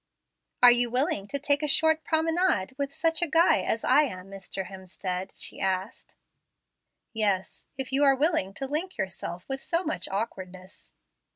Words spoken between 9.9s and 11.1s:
awkwardness."